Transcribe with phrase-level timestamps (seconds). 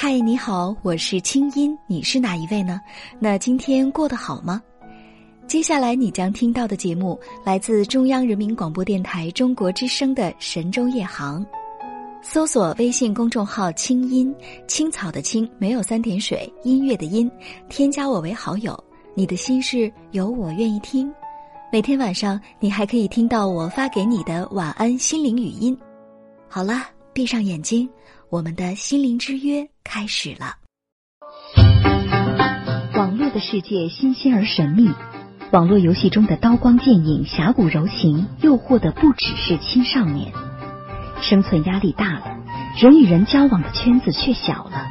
[0.00, 2.80] 嗨，你好，我是清音，你是哪一位呢？
[3.18, 4.62] 那今天过得好吗？
[5.48, 11.44] 接下来你将听到的节目来自中央人民广播电台中国之声的《神州夜航》，
[12.22, 14.32] 搜索微信公众号“清音
[14.68, 17.28] 青草”的青没有三点水，音乐的音，
[17.68, 18.78] 添加我为好友。
[19.16, 21.12] 你的心事有我愿意听。
[21.72, 25.76] 每天晚上你还可以听到我发给你的晚安心灵语音。
[26.46, 27.90] 好了，闭上眼睛。
[28.30, 30.56] 我们的心灵之约开始了。
[32.94, 34.90] 网络的世界新鲜而神秘，
[35.50, 40.30] 网络游戏中的刀光剑影、侠骨柔情，诱惑的不只是青少年。
[41.22, 42.36] 生存压力大了，
[42.78, 44.86] 人与人交往的圈子却小了，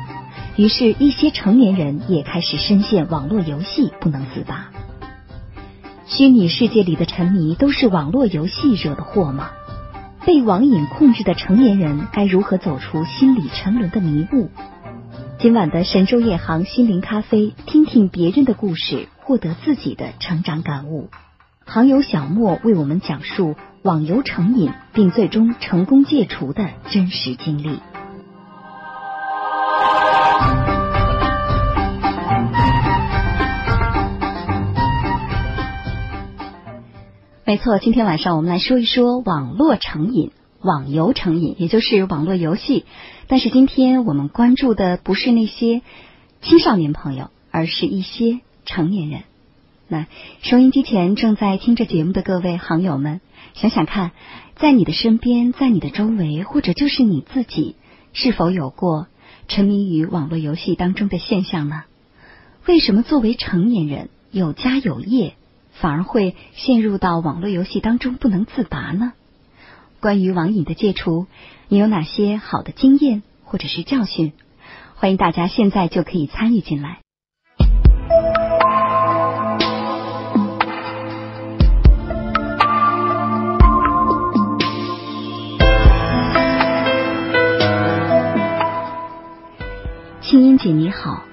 [0.56, 4.72] 于是，一些成年人也开始深陷网络游戏不能自拔。
[6.08, 9.52] 虚拟世界里的沉迷，都是网络游戏惹的祸吗？
[10.26, 14.50] 被网瘾控制的成年人该如何走出心理沉沦的迷雾？
[15.40, 21.10] 今晚的神州夜航心灵咖啡，听听别人的故事，获得自己的成长感悟。
[21.64, 27.80] 航友小莫为我们讲述网游成瘾并最终成功戒除的真实经历。
[37.46, 40.32] 没错，今天晚上我们来说一说网络成瘾、
[40.68, 42.86] 网游成瘾，也就是网络游戏。
[43.28, 45.82] 但是今天我们关注的不是那些
[46.42, 49.22] 青少年朋友，而是一些成年人。
[49.88, 50.08] 那
[50.42, 53.22] 收音机前正在听着节目的各位航友们，
[53.54, 54.12] 想想看，
[54.58, 57.78] 在你的身边，在你的周围，或者就是你自己，
[58.12, 59.08] 是否有过
[59.48, 61.84] 沉迷于网络游戏当中的现象呢？
[62.66, 65.36] 为什么作为成年人有家有业？
[65.80, 69.14] 反而会陷入到网络游戏当中不能自拔呢？
[70.00, 71.26] 关于网瘾的戒除，
[71.70, 74.32] 你有哪些好的经验或者是教训？
[74.96, 77.00] 欢迎大家现在就可以参与进来。
[90.22, 91.24] 清音姐你好，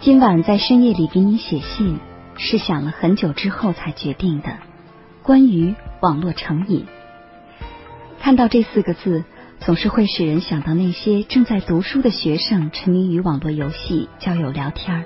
[0.00, 1.98] 今晚在深夜里给你写信。
[2.40, 4.58] 是想了很久之后才决定的。
[5.24, 6.86] 关于网络成瘾，
[8.20, 9.24] 看到这四个字，
[9.60, 15.04] 总是会使人想到那些正在读书的学生沉迷于网络游戏、交友聊天儿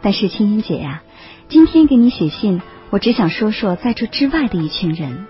[0.00, 1.02] 但是青音姐呀，
[1.48, 2.60] 今天给你写信，
[2.90, 5.26] 我只想说说在这之外的一群人。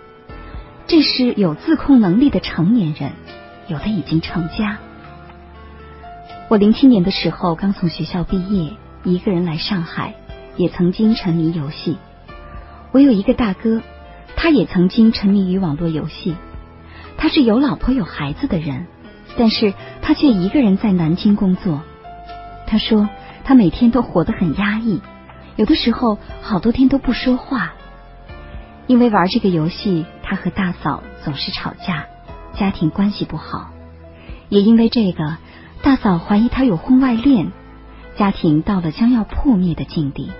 [0.87, 3.13] 这是有自控能力的成年人，
[3.69, 4.79] 有的已经成家。
[6.49, 8.73] 我零七年的时候刚从学校毕业，
[9.05, 10.15] 一个人来上海。
[10.59, 11.99] 也曾经沉迷游戏。
[12.91, 13.83] 我有一个大哥，
[14.37, 16.35] 他也曾经沉迷于网络游戏。
[17.17, 18.87] 他是有老婆有孩子的人，
[19.37, 21.83] 但是他却一个人在南京工作。
[22.67, 23.09] 他说
[23.45, 25.01] 他每天都活得很压抑，
[25.57, 27.73] 有的时候好多天都不说话。
[28.87, 32.07] 因为玩这个游戏，他和大嫂总是吵架，
[32.55, 33.71] 家庭关系不好。
[34.49, 35.39] 也因为这个，
[35.83, 37.51] 大嫂怀疑他有婚外恋，
[38.17, 40.31] 家庭到了将要破灭的境地。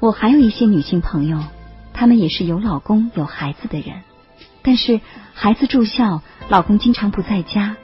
[0.00, 1.38] 我还有一些女性朋友，
[1.92, 4.02] 她们也是有老公有孩子的人，
[4.68, 5.00] 但是
[5.32, 6.20] 孩子住校，
[6.50, 7.76] 老公经常不在家，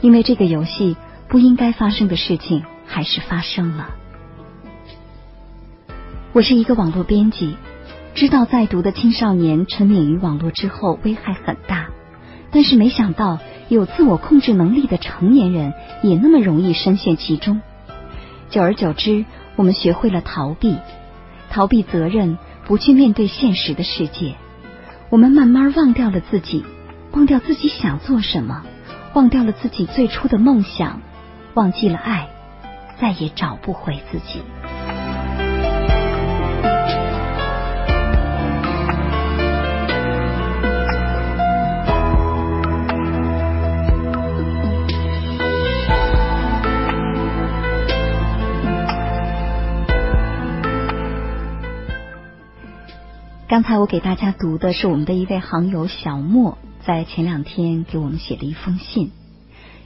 [0.00, 0.96] 因为这个游戏
[1.28, 3.90] 不应该发生的事情还是发生了。
[6.32, 7.58] 我是一个网络编辑，
[8.14, 11.88] 知道在读的青少年沉迷于网络之后危害很大，
[12.50, 13.38] 但是没想到
[13.68, 17.60] 有自我控制能力的成年人也那么容易深陷其中。
[18.48, 20.78] 久而久之，我们学会了逃避。
[21.50, 24.36] 逃避责任，不去面对现实的世界，
[25.08, 26.64] 我们慢慢忘掉了自己，
[27.12, 28.64] 忘掉自己想做什么，
[29.14, 31.00] 忘掉了自己最初的梦想，
[31.54, 32.28] 忘记了爱，
[33.00, 34.42] 再也找不回自己。
[53.48, 59.12] 刚才我给大家读的是我们的一位行友小莫在前两天给我们写的一封信。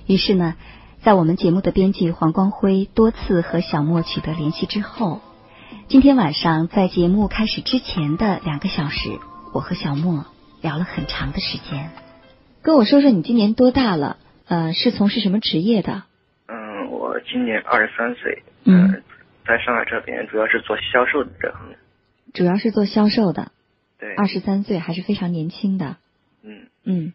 [0.07, 0.55] 于是呢，
[1.03, 5.21] 在我们节目的编辑黄光辉多次和小莫取得联系之后，
[5.89, 9.19] 今天晚上在节目开始之前的两个小时，
[9.53, 10.25] 我和小莫
[10.63, 11.91] 聊了很长的时间。
[12.63, 14.17] 跟我说说你今年多大了？
[14.49, 16.05] 呃，是从事什么职业的？
[16.49, 18.43] 嗯，我今年二十三岁。
[18.65, 19.03] 嗯，
[19.47, 21.61] 在上海这边主要是做销售的这行。
[22.32, 23.53] 主要是做销售的，
[23.99, 25.97] 对，二十三岁还是非常年轻的。
[26.43, 27.12] 嗯嗯，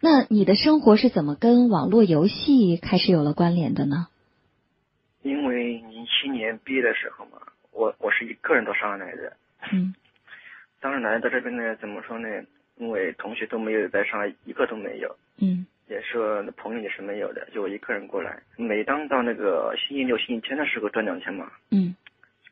[0.00, 4.08] 那你的生活是怎么跟网络游戏开始有了关联的呢？
[5.22, 7.38] 因为零七年毕业的时候嘛，
[7.72, 9.36] 我我是一个人到上海来的。
[9.72, 9.94] 嗯。
[10.80, 12.28] 当时来到这边呢，怎么说呢？
[12.76, 15.16] 因为同学都没有在上海，一个都没有。
[15.38, 15.66] 嗯。
[15.88, 18.42] 也是朋友也是没有的，就我一个人过来。
[18.56, 21.50] 每当到那个星期六、星期天的时候赚两千嘛。
[21.70, 21.94] 嗯。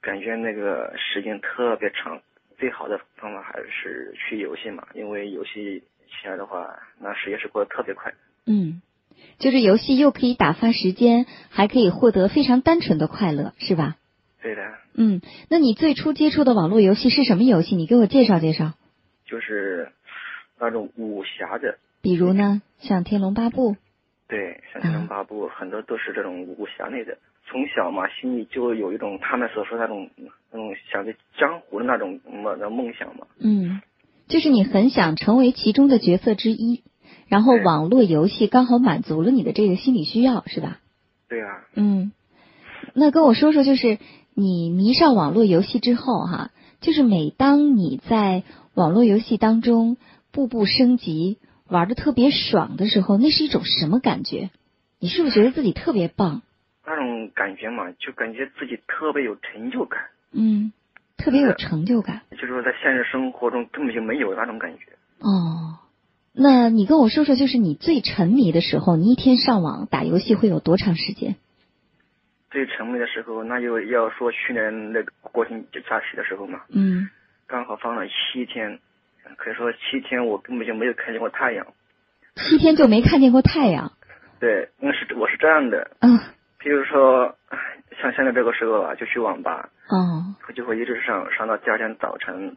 [0.02, 2.20] 感觉那个时间特别长，
[2.58, 8.12] 最好的方法还是去游戏嘛，因为游戏起来的话，那时间是过得特别快。
[8.44, 8.82] 嗯，
[9.38, 13.96] 就是游戏又可以打发时间，还可以获得非常单纯的快乐，是吧？
[14.42, 14.62] 对的。
[14.94, 17.76] 嗯，那你最初接触的网络游戏是什么游戏？
[17.76, 18.74] 你给我介绍介绍。
[19.24, 19.92] 就是
[20.58, 21.78] 那种武侠的。
[22.02, 23.74] 比如呢，像《天龙八部》。
[24.26, 27.16] 对，像《天龙八部》很多都是这种武侠类的。
[27.52, 30.08] 从小嘛，心里就有一种他们所说那种
[30.50, 33.26] 那种想着江湖的那种梦的梦想嘛。
[33.38, 33.82] 嗯，
[34.26, 36.82] 就是你很想成为其中的角色之一，
[37.28, 40.78] 然后网络游戏刚好满足了你的这个心理需要，是吧？
[41.28, 41.64] 对啊。
[41.74, 42.12] 嗯，
[42.94, 43.98] 那跟我说说，就是
[44.34, 46.50] 你迷上网络游戏之后哈，
[46.80, 49.98] 就是每当你在网络游戏当中
[50.30, 51.36] 步步升级，
[51.68, 54.48] 玩的特别爽的时候，那是一种什么感觉？
[54.98, 56.40] 你是不是觉得自己特别棒？
[57.30, 60.00] 感觉嘛，就感觉自己特别有成就感。
[60.32, 60.72] 嗯，
[61.16, 62.22] 特别有成就感。
[62.30, 64.92] 就是说，在现实生活中根本就没有那种感觉。
[65.20, 65.78] 哦，
[66.32, 71.36] 那你跟我说说，就是你最沉迷的时候，你一天上网打游戏会有多长时间？
[72.50, 76.60] 最沉迷的时候，那就要说去年那个国庆假期的时候嘛。
[76.68, 77.08] 嗯。
[77.46, 78.78] 刚好放了七天，
[79.36, 81.66] 可以说七天我根本就没有看见过太阳。
[82.36, 83.92] 七天就没看见过太阳。
[84.40, 85.90] 对，因为是我是这样的。
[86.00, 86.18] 嗯。
[86.62, 87.34] 比如说，
[88.00, 90.22] 像现在这个时候啊，就去网吧，哦，
[90.54, 92.56] 就会一直上上到第二天早晨，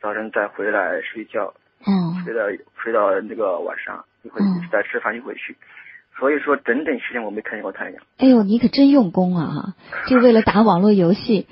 [0.00, 2.42] 早晨再回来睡觉，哦，睡到
[2.80, 4.40] 睡到那个晚上，一会
[4.70, 5.56] 再吃饭一回去，
[6.16, 8.02] 所以说整整七天我没看见过太阳。
[8.18, 9.74] 哎呦，你可真用功啊！
[10.06, 11.48] 就为了打网络游戏。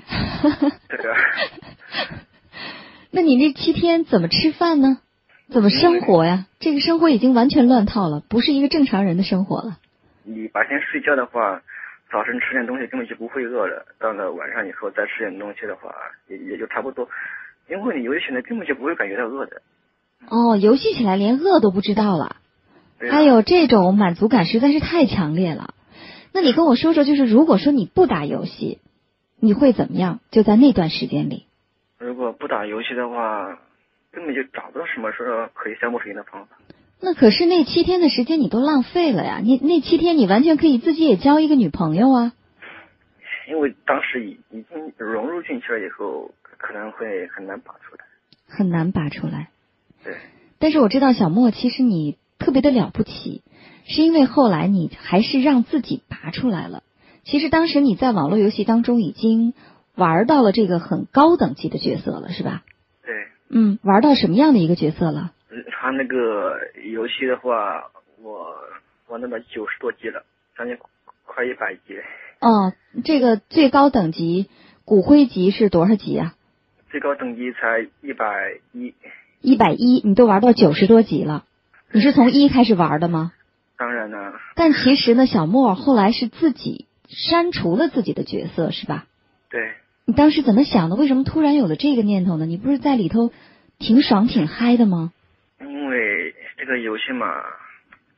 [0.87, 1.13] 对的。
[3.11, 4.99] 那你那七天怎么吃饭呢？
[5.49, 6.45] 怎么生活呀？
[6.59, 9.77] 这个生活已经完全乱套了，不是一个正常人的生活了。
[10.23, 11.61] 你白天睡觉的话。
[12.13, 15.91] 早晨吃点东西根本就不会饿了，到了晚上以后再吃点东西的话，
[16.27, 17.09] 也也就差不多，
[17.67, 19.63] 因为你游戏起来根本就不会感觉到饿的。
[20.29, 22.35] 哦，游戏起来连饿都不知道了。
[22.99, 25.73] 哎呦，这种满足感实在是太强烈了。
[26.31, 28.79] 那你跟我说说，就是如果说你不打游戏，
[29.39, 30.19] 你会怎么样？
[30.29, 31.47] 就在那段时间里。
[31.97, 33.57] 如果不打游戏的话，
[34.11, 36.57] 根本就找不到什么说可以消磨时间的方法。
[37.05, 39.41] 那可是那七天的时间你都浪费了呀！
[39.43, 42.31] 你那七天你完全可以自己也交一个女朋友啊。
[43.49, 48.05] 因为当时已已经融入进去了以后，可能会很难拔出来。
[48.47, 49.49] 很难拔出来。
[50.01, 50.15] 对。
[50.59, 53.41] 但是我知道小莫其实你特别的了不起，
[53.85, 56.83] 是因为后来你还是让自己拔出来了。
[57.25, 59.53] 其实当时你在网络游戏当中已经
[59.93, 62.63] 玩到了这个很高等级的角色了，是吧？
[63.03, 63.13] 对。
[63.49, 65.33] 嗯，玩到什么样的一个角色了？
[65.71, 67.91] 他那个游戏的话，
[68.21, 68.55] 我
[69.07, 70.23] 玩到了九十多级了，
[70.57, 70.77] 将近
[71.25, 71.97] 快一百级。
[72.39, 72.73] 哦，
[73.03, 74.49] 这个最高等级
[74.85, 76.35] 骨灰级是多少级啊？
[76.89, 78.93] 最高等级才一百一。
[79.41, 81.45] 一百一，你都玩到九十多级了，
[81.91, 83.33] 你是从一开始玩的吗？
[83.77, 84.33] 当然了。
[84.55, 89.05] 但其实呢，小莫后来是自己删除了自己的角色，是吧？
[89.49, 89.73] 对。
[90.05, 90.95] 你当时怎么想的？
[90.95, 92.45] 为什么突然有了这个念头呢？
[92.45, 93.31] 你不是在里头
[93.79, 95.11] 挺爽挺嗨的吗？
[96.57, 97.43] 这个游戏嘛，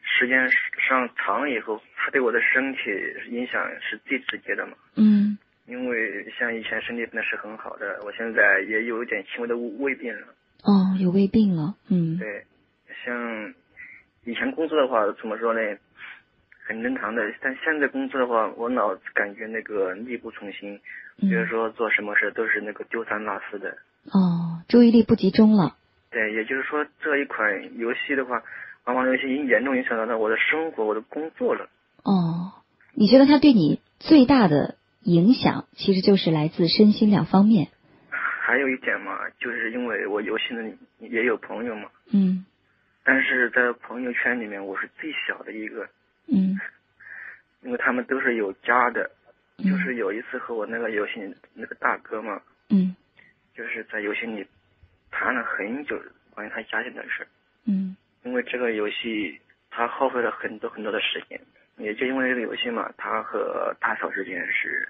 [0.02, 0.50] 时间
[0.88, 2.80] 上长了以后，它对我的身体
[3.30, 4.74] 影响是最直接的嘛。
[4.96, 5.38] 嗯。
[5.68, 10.28] 因为像以前身体那是很好的，我现在也有一点轻微的胃病了。
[10.64, 11.74] 哦，有胃病了。
[11.90, 12.20] 嗯。
[12.20, 12.46] 对，
[13.04, 13.54] 像
[14.26, 15.60] 以前工作的话，怎么说呢？
[16.68, 17.22] 很正常的。
[17.42, 20.80] 但现在工作的话，我老感觉那个力不从心，
[21.18, 23.70] 比如说做什么事都是那个丢三落四的。
[24.12, 25.76] 哦，注意力不集中了。
[26.16, 28.42] 对，也就是说这一款游戏的话，
[28.86, 31.68] 往往游戏已经严重影响到了我的生活、我的工作了。
[32.04, 32.54] 哦，
[32.94, 37.68] 你觉得它对你最大的影响，其实就是来自身心两方面。
[38.10, 41.90] 还有一点嘛，就是因为我游戏里也有朋友嘛。
[42.14, 42.46] 嗯。
[43.04, 45.86] 但是在朋友圈里面，我是最小的一个。
[46.28, 46.58] 嗯。
[47.62, 49.12] 因为他们都是有家的，
[49.58, 52.42] 就是有一次和我那个游戏那个大哥嘛。
[52.70, 52.96] 嗯。
[53.54, 54.48] 就是在游戏里。
[55.18, 55.98] 谈了很久
[56.32, 57.26] 关于他家庭的事
[57.66, 59.40] 嗯，因为这个游戏
[59.72, 61.40] 他耗费了很多很多的时间，
[61.78, 64.90] 也就因为这个游戏嘛，他和大嫂之间是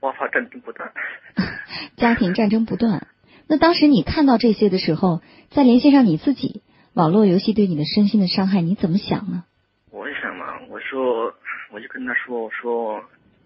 [0.00, 0.92] 爆发战争不断，
[1.98, 3.08] 家庭战争不断。
[3.48, 6.62] 那当时你看到这些的时候，再联系上你自己，
[6.94, 9.44] 网络游戏对你的身心的伤害，你怎么想呢？
[9.90, 11.34] 我想嘛，我说，
[11.72, 13.04] 我就跟他说，我说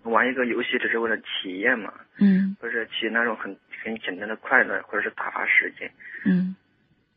[0.09, 5.91] 玩一个游戏只是为了体验嘛，嗯或者体验那种很很简单的快乐，或者是打发时间。
[6.25, 6.57] 嗯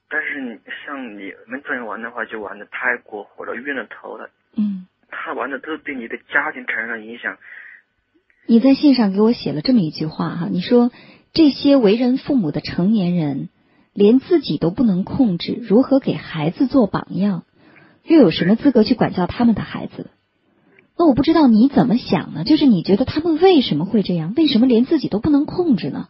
[0.09, 4.29] 但是你像你们这样玩的话，就玩的太过火了，晕了头了。
[4.55, 4.87] 嗯。
[5.13, 7.37] 他玩的都对你的家庭产生了影响。
[8.45, 10.89] 你在信上给我写了这么一句话哈，你说
[11.33, 13.49] 这些为人父母的成年人，
[13.93, 17.43] 连自己都不能控制，如何给孩子做榜样，
[18.03, 20.09] 又有什么资格去管教他们的孩子？
[21.01, 22.43] 那我不知道你怎么想呢？
[22.43, 24.35] 就是你觉得他们为什么会这样？
[24.37, 26.09] 为什么连自己都不能控制呢？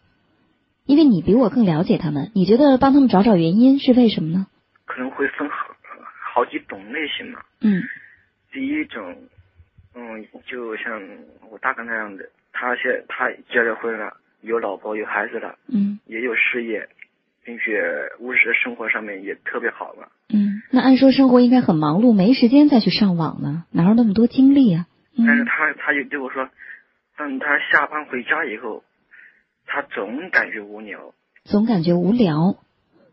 [0.86, 4.48] 因为你比我更了解他们，你觉得帮他们找找原因是为什么呢？
[4.86, 5.56] 可能会分好
[6.34, 7.40] 好几种类型嘛。
[7.62, 7.82] 嗯
[8.52, 9.16] 第一种，
[9.96, 11.02] 嗯，就像
[11.50, 16.90] 我大哥那样的，他现他结了婚了，有老婆有孩子了，嗯也有事业，
[17.44, 17.64] 并且
[18.20, 20.08] 物质生活上面也特别好嘛。
[20.30, 24.88] 嗯，那按说生活应该很忙碌，没时间再去上网呢，哪有那么多精力啊？
[25.18, 26.50] 嗯但是他他就对我说，
[27.18, 28.84] 当他下班回家以后，
[29.68, 32.56] 他总感觉无聊，总感觉无聊。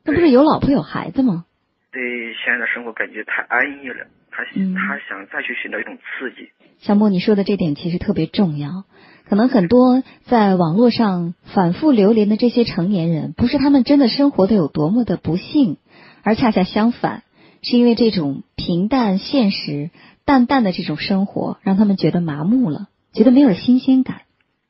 [0.05, 1.45] 那不是有老婆有孩子吗？
[1.91, 6.51] 对现在的生活感觉太安逸了，他、嗯他想再去寻找一种刺激。
[6.79, 8.85] 小莫，你说的这点其实特别重要。
[9.29, 15.77] 可能很多在网络上反复流连的这些成年人，不是他们真的生活的有多么的不幸，
[16.23, 17.25] 而恰恰相反，
[17.61, 19.91] 是因为这种平淡、现实、
[20.25, 24.23] 淡淡的这种生活，让他们觉得麻木了，觉得没有新鲜感。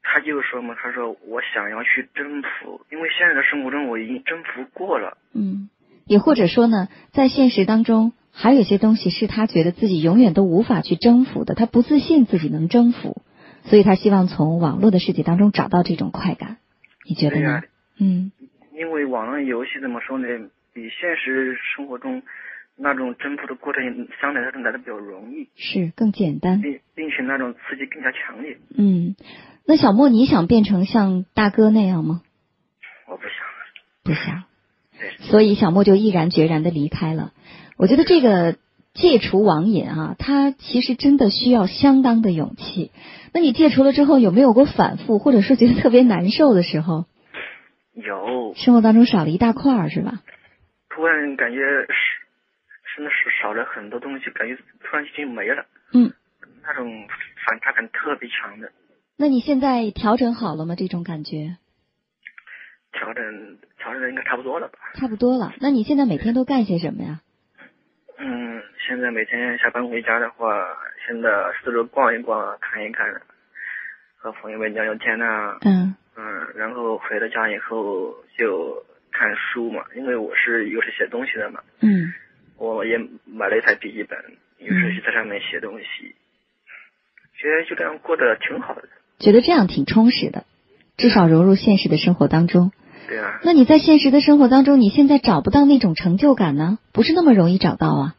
[0.03, 5.19] 他就说嘛，他说我想要去征服，因为现在的生活中我已经征服过了。
[5.35, 5.69] 嗯，
[6.07, 13.23] 也或者说呢，在现实当中，还有些东西是他觉得自己永远都无法去征服的，他不自信自己能征服，
[13.69, 16.57] 所以他希望从网络的世界当中找到这种快感。
[17.07, 17.63] 你觉得呢？
[17.99, 18.33] 嗯
[18.75, 20.27] 因为网络游戏怎么说呢，
[20.73, 22.23] 比现实生活中
[22.77, 23.83] 那种征服的过程
[24.21, 26.61] 相对来说来的比较容易，是更简单。
[26.61, 28.57] 并并且那种刺激更加强烈。
[28.77, 29.17] 嗯，
[29.67, 32.23] 那小莫，你想变成像大哥那样吗？
[33.09, 33.33] 我不想，
[34.05, 34.45] 不想，
[35.29, 37.33] 所以小莫就毅然决然的离开了。
[37.77, 38.57] 我觉得这个
[38.95, 42.91] 戒除网瘾啊，它其实真的需要相当的勇气。
[43.33, 47.07] 那你戒除了之后，有没有过反复，或者说觉得特别难受的时候？
[47.95, 50.23] 有生活当中少了一大块儿，是吧？
[50.89, 56.13] 突然感觉是真的是少了很多东西，感觉突然间没了，嗯，
[56.65, 56.91] 那种
[57.47, 58.73] 反差感特别强的。
[59.17, 60.75] 那你现在调整好了吗？
[60.77, 61.57] 这种感觉
[62.93, 64.79] 调整调整的应该差不多了吧？
[64.95, 65.53] 差不多了。
[65.61, 67.21] 那你现在每天都干些什么呀？
[68.21, 71.29] 嗯，现在每天下班回家的话，现在
[71.63, 73.07] 四周逛一逛，看一看，
[74.17, 82.13] 和朋友们聊聊天呐、嗯嗯，然后回到家以后就看书嘛，因为我是又是写东西的嘛，嗯
[82.57, 84.19] 我也买了一台笔记本，
[84.59, 86.17] 有时就在上面写东西，
[87.37, 88.89] 觉得就这样过得挺好的。
[89.21, 90.45] 觉得这样挺充实的，
[90.97, 92.73] 至少融入现实的生活当中。
[93.09, 96.79] 对啊，那你在现实的生活当中，你现在找不到那种成就感呢？
[96.93, 98.15] 不是那么容易找到啊，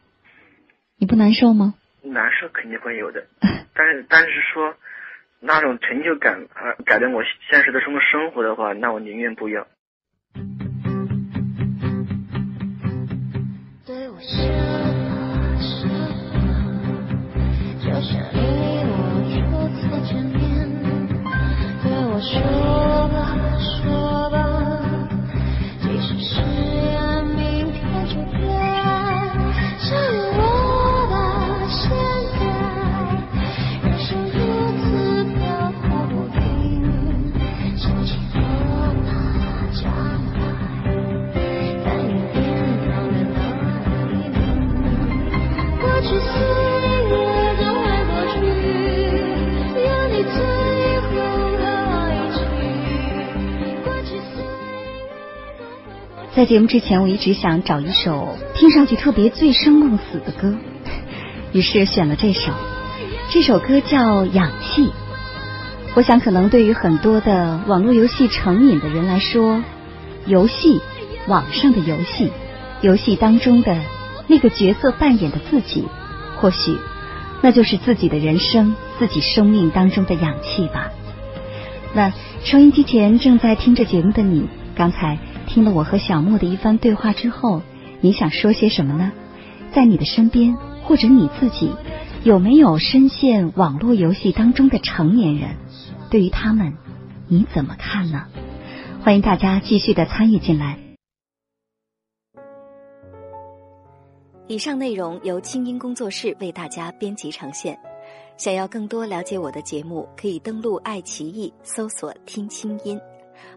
[0.98, 1.74] 你不难受吗？
[2.02, 3.24] 难受肯定会有的，
[3.74, 4.74] 但是但是说
[5.38, 9.66] 那种成就感啊、改变我现实的生活生活的话，那我宁愿不要。
[13.86, 14.26] 对我就
[18.00, 18.38] 像你
[18.92, 19.38] 我初
[19.76, 20.38] 次见面。
[21.82, 23.18] 对我说吧
[56.40, 60.56] 在节目之前，我一直想找一首听上去特别醉生梦死的歌，
[61.52, 62.50] 于是选了这首。
[63.28, 64.86] 这首歌叫《氧气》。
[65.92, 69.62] 我想，可能对于很多的网络游戏成瘾的人来说，
[70.24, 70.80] 游戏，
[71.28, 72.32] 网上的游戏，
[72.80, 73.76] 游戏当中的
[74.26, 75.84] 那个角色扮演的自己，
[76.38, 76.74] 或许
[77.42, 80.90] 那就是自己的人生，自己生命当中的氧气吧。
[81.92, 82.10] 那
[82.42, 85.18] 收音机前正在听着节目的你，刚才
[85.52, 87.62] 听了我和小莫的一番对话之后
[88.00, 89.10] 你想说些什么呢？
[89.74, 91.72] 在你的身边或者你自己
[92.22, 95.56] 有没有深陷网络游戏当中的成年人？
[96.08, 96.74] 对于他们
[97.26, 98.26] 你怎么看呢？
[99.02, 100.78] 欢迎大家继续的参与进来。
[104.46, 107.76] 以上内容由清音工作室为大家编辑呈现。
[108.36, 112.98] 想要更多了解我的节目可以登录爱奇艺搜索听清音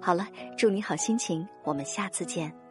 [0.02, 2.63] 好了祝你好心情我们下次见。